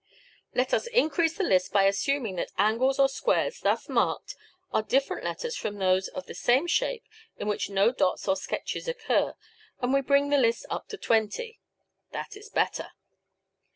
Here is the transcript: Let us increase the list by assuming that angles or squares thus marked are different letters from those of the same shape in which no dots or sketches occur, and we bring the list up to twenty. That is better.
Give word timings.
Let 0.55 0.73
us 0.73 0.87
increase 0.87 1.37
the 1.37 1.43
list 1.43 1.71
by 1.71 1.83
assuming 1.83 2.35
that 2.37 2.51
angles 2.57 2.97
or 2.97 3.07
squares 3.07 3.59
thus 3.59 3.87
marked 3.87 4.33
are 4.73 4.81
different 4.81 5.23
letters 5.25 5.55
from 5.55 5.77
those 5.77 6.07
of 6.07 6.25
the 6.25 6.33
same 6.33 6.65
shape 6.65 7.03
in 7.37 7.47
which 7.47 7.69
no 7.69 7.91
dots 7.91 8.27
or 8.27 8.35
sketches 8.35 8.87
occur, 8.87 9.35
and 9.79 9.93
we 9.93 10.01
bring 10.01 10.29
the 10.29 10.39
list 10.39 10.65
up 10.71 10.87
to 10.87 10.97
twenty. 10.97 11.59
That 12.13 12.35
is 12.35 12.49
better. 12.49 12.93